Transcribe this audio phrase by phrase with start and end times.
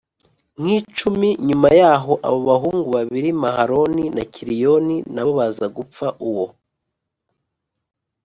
[0.61, 2.13] nk icumi nyuma abo
[2.47, 6.45] bahungu babiri mahaloni na kiliyoni na bo baza gupfa uwo